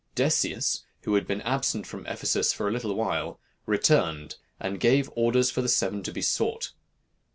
Decius, 0.15 0.81
who 1.01 1.13
had 1.13 1.27
been 1.27 1.41
absent 1.43 1.85
from 1.85 2.07
Ephesus 2.07 2.51
for 2.51 2.67
a 2.67 2.71
little 2.71 2.95
while, 2.95 3.39
returned, 3.67 4.37
and 4.59 4.79
gave 4.79 5.11
orders 5.15 5.51
for 5.51 5.61
the 5.61 5.69
seven 5.69 6.01
to 6.01 6.11
be 6.11 6.23
sought. 6.23 6.71